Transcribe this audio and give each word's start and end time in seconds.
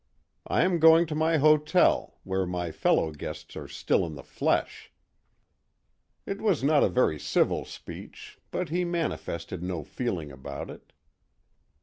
I 0.47 0.63
am 0.63 0.79
going 0.79 1.05
to 1.05 1.13
my 1.13 1.37
hotel, 1.37 2.17
where 2.23 2.47
my 2.47 2.71
fellow 2.71 3.11
guests 3.11 3.55
are 3.55 3.67
still 3.67 4.03
in 4.03 4.15
the 4.15 4.23
flesh." 4.23 4.91
It 6.25 6.41
was 6.41 6.63
not 6.63 6.81
a 6.83 6.89
very 6.89 7.19
civil 7.19 7.65
speech, 7.65 8.39
but 8.49 8.69
he 8.69 8.83
manifested 8.83 9.61
no 9.61 9.83
feeling 9.83 10.31
about 10.31 10.71
it. 10.71 10.91